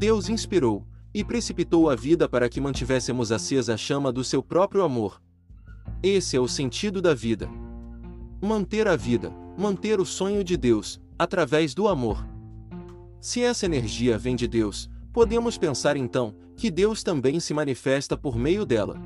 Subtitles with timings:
[0.00, 4.82] Deus inspirou e precipitou a vida para que mantivéssemos acesa a chama do seu próprio
[4.82, 5.20] amor.
[6.02, 7.50] Esse é o sentido da vida.
[8.40, 12.26] Manter a vida, manter o sonho de Deus, através do amor.
[13.20, 18.38] Se essa energia vem de Deus, podemos pensar então que Deus também se manifesta por
[18.38, 18.98] meio dela.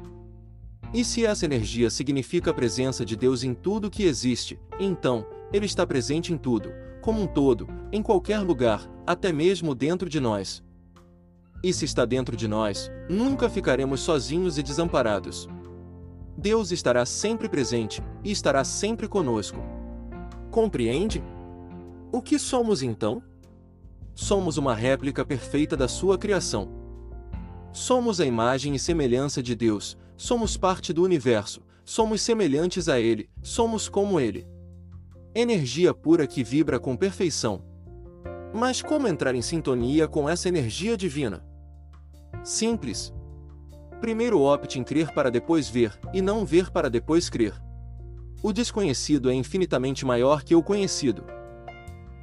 [0.93, 5.67] E se essa energia significa a presença de Deus em tudo que existe, então, Ele
[5.67, 6.71] está presente em tudo,
[7.03, 10.63] como um todo, em qualquer lugar, até mesmo dentro de nós.
[11.65, 15.49] E se está dentro de nós, nunca ficaremos sozinhos e desamparados.
[16.37, 19.57] Deus estará sempre presente e estará sempre conosco.
[20.51, 21.25] Compreende?
[22.13, 23.23] O que somos então?
[24.15, 26.69] Somos uma réplica perfeita da sua criação.
[27.73, 33.31] Somos a imagem e semelhança de Deus, somos parte do universo, somos semelhantes a Ele,
[33.43, 34.47] somos como Ele.
[35.35, 37.65] Energia pura que vibra com perfeição.
[38.53, 41.54] Mas como entrar em sintonia com essa energia divina?
[42.43, 43.13] Simples.
[44.01, 47.55] Primeiro opte em crer para depois ver, e não ver para depois crer.
[48.43, 51.25] O desconhecido é infinitamente maior que o conhecido.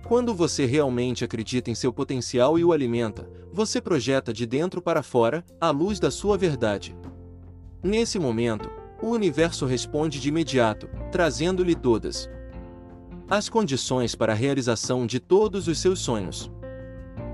[0.08, 5.02] Quando você realmente acredita em seu potencial e o alimenta, você projeta de dentro para
[5.02, 6.95] fora a luz da sua verdade.
[7.82, 8.70] Nesse momento,
[9.02, 12.30] o universo responde de imediato, trazendo-lhe todas
[13.30, 16.52] as condições para a realização de todos os seus sonhos.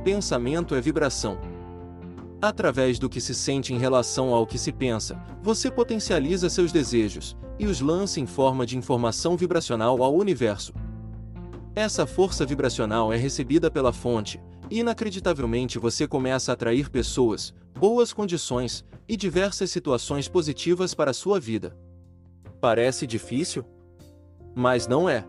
[0.04, 1.40] Pensamento é vibração.
[2.42, 7.36] Através do que se sente em relação ao que se pensa, você potencializa seus desejos
[7.58, 10.72] e os lança em forma de informação vibracional ao universo.
[11.76, 18.14] Essa força vibracional é recebida pela fonte, e inacreditavelmente você começa a atrair pessoas, boas
[18.14, 21.76] condições e diversas situações positivas para a sua vida.
[22.62, 23.64] Parece difícil?
[24.56, 25.26] Mas não é.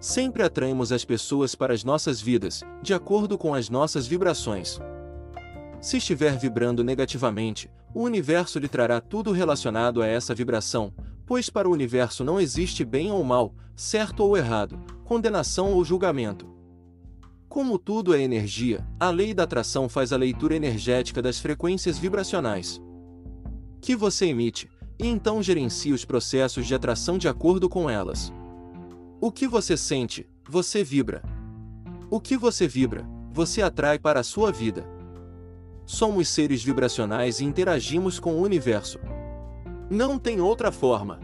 [0.00, 4.80] Sempre atraímos as pessoas para as nossas vidas, de acordo com as nossas vibrações.
[5.82, 10.94] Se estiver vibrando negativamente, o universo lhe trará tudo relacionado a essa vibração,
[11.26, 16.46] pois para o universo não existe bem ou mal, certo ou errado, condenação ou julgamento.
[17.48, 22.80] Como tudo é energia, a lei da atração faz a leitura energética das frequências vibracionais
[23.82, 28.32] que você emite, e então gerencia os processos de atração de acordo com elas.
[29.20, 31.20] O que você sente, você vibra.
[32.08, 34.86] O que você vibra, você atrai para a sua vida.
[35.84, 38.98] Somos seres vibracionais e interagimos com o universo.
[39.90, 41.20] Não tem outra forma.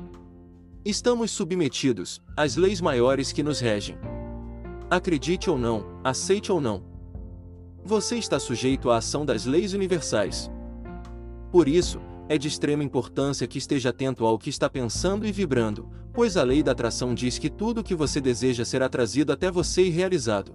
[0.84, 3.96] Estamos submetidos às leis maiores que nos regem.
[4.90, 6.82] Acredite ou não, aceite ou não.
[7.84, 10.50] Você está sujeito à ação das leis universais.
[11.50, 15.88] Por isso, é de extrema importância que esteja atento ao que está pensando e vibrando,
[16.12, 19.50] pois a lei da atração diz que tudo o que você deseja será trazido até
[19.50, 20.52] você e realizado.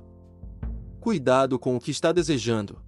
[1.00, 2.80] Cuidado com o que está desejando.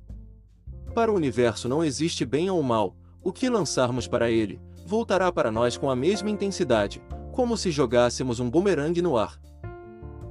[0.96, 5.52] Para o universo não existe bem ou mal, o que lançarmos para ele, voltará para
[5.52, 9.38] nós com a mesma intensidade, como se jogássemos um bumerangue no ar.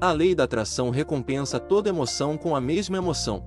[0.00, 3.44] A lei da atração recompensa toda emoção com a mesma emoção.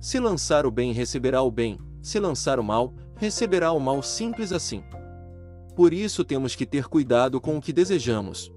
[0.00, 4.52] Se lançar o bem, receberá o bem, se lançar o mal, receberá o mal simples
[4.52, 4.84] assim.
[5.74, 8.52] Por isso temos que ter cuidado com o que desejamos.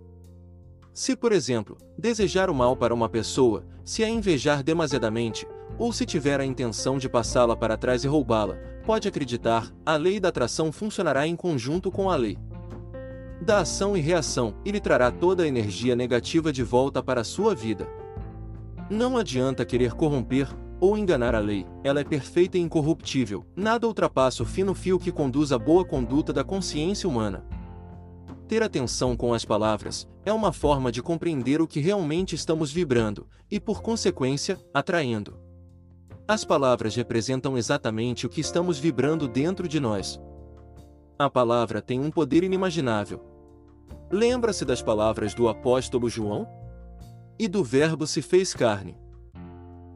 [0.94, 5.48] Se, por exemplo, desejar o mal para uma pessoa, se a invejar demasiadamente,
[5.78, 10.20] ou se tiver a intenção de passá-la para trás e roubá-la, pode acreditar, a lei
[10.20, 12.38] da atração funcionará em conjunto com a lei
[13.44, 17.26] da ação e reação, e lhe trará toda a energia negativa de volta para a
[17.26, 17.88] sua vida.
[18.90, 20.48] Não adianta querer corromper
[20.80, 25.12] ou enganar a lei, ela é perfeita e incorruptível, nada ultrapassa o fino fio que
[25.12, 27.46] conduz à boa conduta da consciência humana.
[28.48, 33.28] Ter atenção com as palavras é uma forma de compreender o que realmente estamos vibrando
[33.50, 35.43] e, por consequência, atraindo.
[36.26, 40.22] As palavras representam exatamente o que estamos vibrando dentro de nós.
[41.20, 43.22] A palavra tem um poder inimaginável.
[44.10, 46.48] Lembra-se das palavras do apóstolo João?
[47.38, 48.98] E do Verbo se fez carne.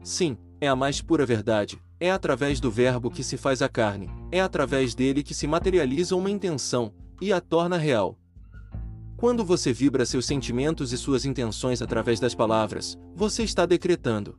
[0.02, 1.80] Sim, é a mais pura verdade.
[1.98, 6.14] É através do Verbo que se faz a carne, é através dele que se materializa
[6.14, 8.18] uma intenção e a torna real.
[9.16, 14.38] Quando você vibra seus sentimentos e suas intenções através das palavras, você está decretando.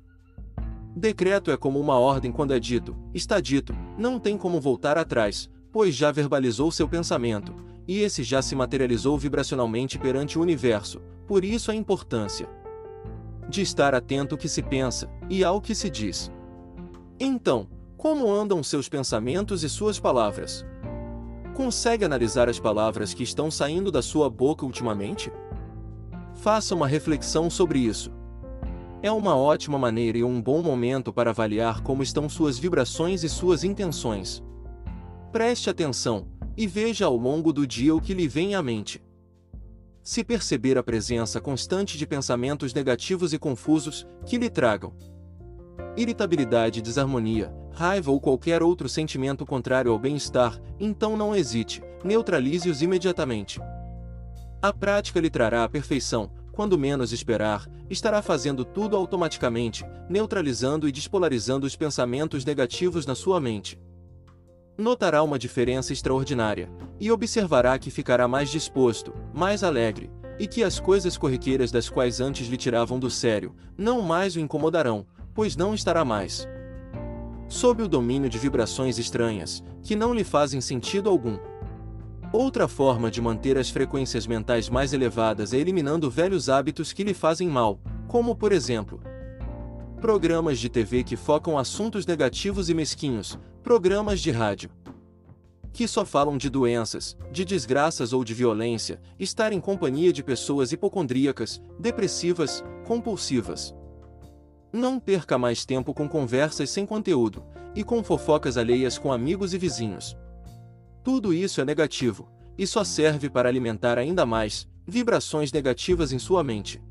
[1.00, 5.50] Decreto é como uma ordem quando é dito, está dito, não tem como voltar atrás,
[5.72, 7.56] pois já verbalizou seu pensamento,
[7.88, 12.50] e esse já se materializou vibracionalmente perante o universo, por isso a importância
[13.48, 16.30] de estar atento ao que se pensa e ao que se diz.
[17.18, 20.66] Então, como andam seus pensamentos e suas palavras?
[21.56, 25.32] Consegue analisar as palavras que estão saindo da sua boca ultimamente?
[26.34, 28.19] Faça uma reflexão sobre isso.
[29.02, 33.30] É uma ótima maneira e um bom momento para avaliar como estão suas vibrações e
[33.30, 34.44] suas intenções.
[35.32, 39.02] Preste atenção e veja ao longo do dia o que lhe vem à mente.
[40.04, 44.94] Se perceber a presença constante de pensamentos negativos e confusos que lhe tragam
[45.96, 53.60] irritabilidade, desarmonia, raiva ou qualquer outro sentimento contrário ao bem-estar, então não hesite, neutralize-os imediatamente.
[54.62, 60.92] A prática lhe trará a perfeição, quando menos esperar, estará fazendo tudo automaticamente, neutralizando e
[60.92, 63.80] despolarizando os pensamentos negativos na sua mente.
[64.78, 66.70] Notará uma diferença extraordinária,
[67.00, 72.20] e observará que ficará mais disposto, mais alegre, e que as coisas corriqueiras das quais
[72.20, 76.46] antes lhe tiravam do sério, não mais o incomodarão, pois não estará mais
[77.48, 81.40] sob o domínio de vibrações estranhas, que não lhe fazem sentido algum.
[82.32, 87.14] Outra forma de manter as frequências mentais mais elevadas é eliminando velhos hábitos que lhe
[87.14, 89.02] fazem mal, como por exemplo,
[90.00, 94.70] programas de TV que focam assuntos negativos e mesquinhos, programas de rádio
[95.72, 100.72] que só falam de doenças, de desgraças ou de violência, estar em companhia de pessoas
[100.72, 103.74] hipocondríacas, depressivas, compulsivas.
[104.74, 107.44] Não perca mais tempo com conversas sem conteúdo
[107.76, 110.18] e com fofocas alheias com amigos e vizinhos.
[111.04, 116.44] Tudo isso é negativo e só serve para alimentar ainda mais vibrações negativas em sua
[116.44, 116.82] mente.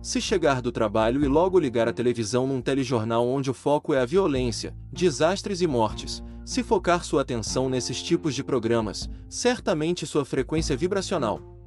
[0.00, 4.00] Se chegar do trabalho e logo ligar a televisão num telejornal onde o foco é
[4.00, 10.24] a violência, desastres e mortes, se focar sua atenção nesses tipos de programas, certamente sua
[10.24, 11.60] frequência vibracional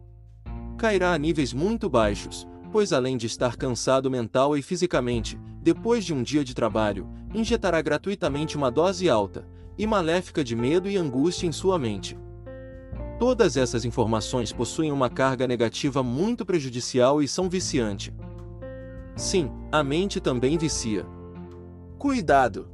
[0.83, 6.13] cairá a níveis muito baixos, pois além de estar cansado mental e fisicamente, depois de
[6.13, 9.47] um dia de trabalho, injetará gratuitamente uma dose alta
[9.77, 12.17] e maléfica de medo e angústia em sua mente.
[13.19, 18.13] Todas essas informações possuem uma carga negativa muito prejudicial e são viciante.
[19.15, 21.05] Sim, a mente também vicia.
[21.97, 22.67] Cuidado!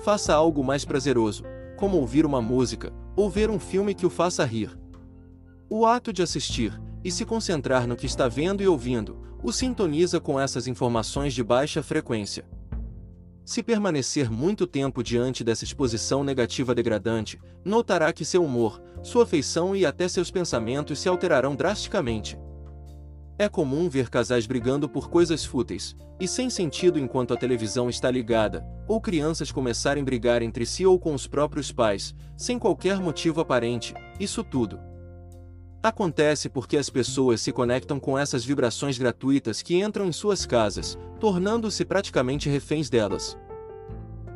[0.00, 1.44] Faça algo mais prazeroso,
[1.76, 4.76] como ouvir uma música ou ver um filme que o faça rir.
[5.70, 10.20] O ato de assistir, e se concentrar no que está vendo e ouvindo, o sintoniza
[10.20, 12.44] com essas informações de baixa frequência.
[13.44, 19.76] Se permanecer muito tempo diante dessa exposição negativa degradante, notará que seu humor, sua feição
[19.76, 22.38] e até seus pensamentos se alterarão drasticamente.
[23.38, 28.10] É comum ver casais brigando por coisas fúteis e sem sentido enquanto a televisão está
[28.10, 32.98] ligada, ou crianças começarem a brigar entre si ou com os próprios pais, sem qualquer
[32.98, 34.93] motivo aparente, isso tudo
[35.84, 40.96] Acontece porque as pessoas se conectam com essas vibrações gratuitas que entram em suas casas,
[41.20, 43.36] tornando-se praticamente reféns delas.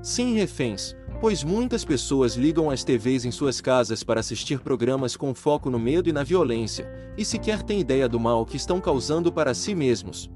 [0.02, 5.34] Sim, reféns, pois muitas pessoas ligam as TVs em suas casas para assistir programas com
[5.34, 6.86] foco no medo e na violência,
[7.16, 10.30] e sequer têm ideia do mal que estão causando para si mesmos.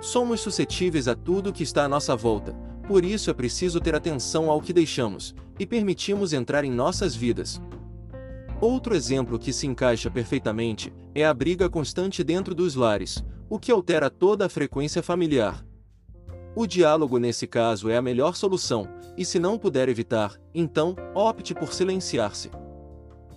[0.00, 2.54] Somos suscetíveis a tudo que está à nossa volta,
[2.88, 7.62] por isso é preciso ter atenção ao que deixamos e permitimos entrar em nossas vidas,
[8.60, 13.70] Outro exemplo que se encaixa perfeitamente é a briga constante dentro dos lares, o que
[13.70, 15.64] altera toda a frequência familiar.
[16.56, 21.54] O diálogo nesse caso é a melhor solução, e se não puder evitar, então, opte
[21.54, 22.50] por silenciar-se.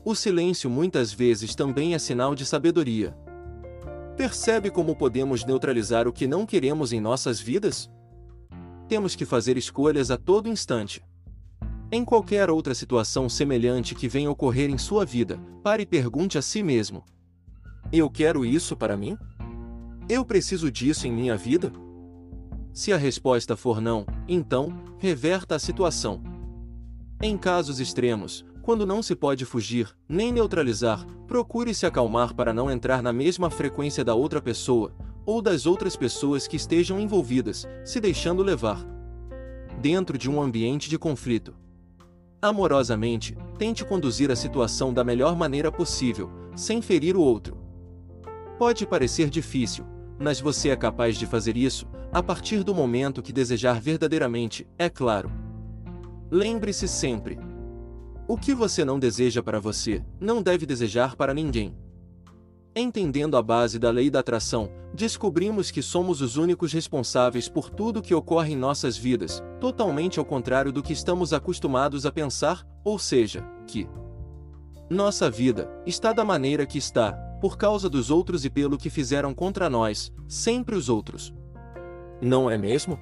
[0.04, 3.16] O silêncio muitas vezes também é sinal de sabedoria.
[4.18, 7.88] Percebe como podemos neutralizar o que não queremos em nossas vidas?
[8.88, 11.04] Temos que fazer escolhas a todo instante.
[11.94, 16.42] Em qualquer outra situação semelhante que venha ocorrer em sua vida, pare e pergunte a
[16.42, 17.04] si mesmo:
[17.92, 19.18] Eu quero isso para mim?
[20.08, 21.70] Eu preciso disso em minha vida?
[22.72, 26.24] Se a resposta for não, então, reverta a situação.
[27.22, 32.72] Em casos extremos, quando não se pode fugir, nem neutralizar, procure se acalmar para não
[32.72, 34.96] entrar na mesma frequência da outra pessoa,
[35.26, 38.82] ou das outras pessoas que estejam envolvidas, se deixando levar.
[39.82, 41.54] Dentro de um ambiente de conflito,
[42.42, 47.56] Amorosamente, tente conduzir a situação da melhor maneira possível, sem ferir o outro.
[48.58, 49.86] Pode parecer difícil,
[50.20, 54.90] mas você é capaz de fazer isso, a partir do momento que desejar verdadeiramente, é
[54.90, 55.32] claro.
[56.32, 57.38] Lembre-se sempre:
[58.28, 61.76] o que você não deseja para você, não deve desejar para ninguém.
[62.74, 68.02] Entendendo a base da lei da atração, descobrimos que somos os únicos responsáveis por tudo
[68.02, 72.98] que ocorre em nossas vidas, totalmente ao contrário do que estamos acostumados a pensar, ou
[72.98, 73.90] seja, que
[74.90, 77.12] nossa vida está da maneira que está,
[77.42, 81.34] por causa dos outros e pelo que fizeram contra nós, sempre os outros.
[82.22, 82.98] Não é mesmo?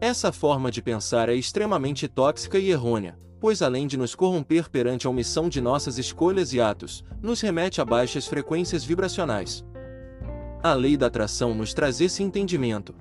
[0.00, 5.04] Essa forma de pensar é extremamente tóxica e errônea, pois além de nos corromper perante
[5.04, 9.64] a omissão de nossas escolhas e atos, nos remete a baixas frequências vibracionais.
[10.62, 12.94] A lei da atração nos traz esse entendimento.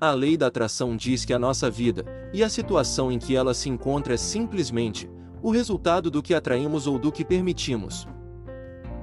[0.00, 3.52] A lei da atração diz que a nossa vida, e a situação em que ela
[3.52, 5.10] se encontra é simplesmente
[5.42, 8.06] o resultado do que atraímos ou do que permitimos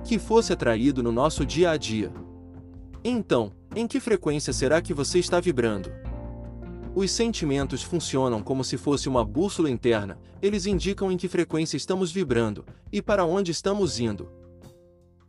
[0.05, 2.13] que fosse atraído no nosso dia a dia.
[3.03, 5.91] Então, em que frequência será que você está vibrando?
[6.95, 12.09] Os sentimentos funcionam como se fosse uma bússola interna, eles indicam em que frequência estamos
[12.09, 14.29] vibrando e para onde estamos indo.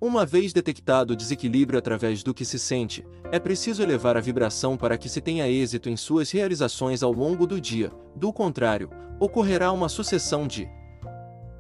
[0.01, 4.77] Uma vez detectado o desequilíbrio através do que se sente, é preciso elevar a vibração
[4.77, 9.73] para que se tenha êxito em suas realizações ao longo do dia, do contrário, ocorrerá
[9.73, 10.69] uma sucessão de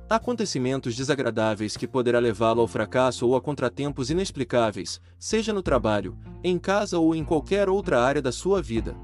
[0.08, 6.60] acontecimentos desagradáveis que poderá levá-lo ao fracasso ou a contratempos inexplicáveis, seja no trabalho, em
[6.60, 8.94] casa ou em qualquer outra área da sua vida.